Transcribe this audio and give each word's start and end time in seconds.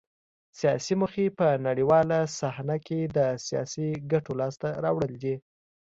سیاسي 0.59 0.93
موخې 1.01 1.25
په 1.39 1.47
نړیواله 1.67 2.19
صحنه 2.39 2.77
کې 2.87 2.99
د 3.17 3.19
سیاسي 3.47 3.87
ګټو 4.11 4.31
لاسته 4.41 4.69
راوړل 4.83 5.13
دي 5.23 5.35